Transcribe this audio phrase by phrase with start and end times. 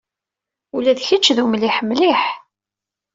[0.75, 2.21] Ula d kečč d umliḥ mliḥ.